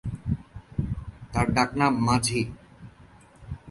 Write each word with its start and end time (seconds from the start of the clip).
তাঁর 1.31 1.47
ডাক 1.55 1.69
নাম 1.79 1.93
মাঝি। 2.07 2.41